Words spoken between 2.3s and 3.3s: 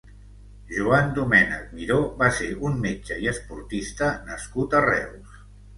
ser un metge